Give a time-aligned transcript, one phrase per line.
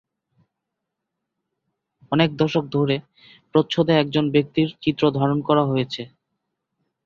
[2.11, 2.95] অনেক দশক ধরে
[3.55, 6.01] প্রচ্ছদে একজন ব্যক্তির চিত্রধারণ করা হয়েছে।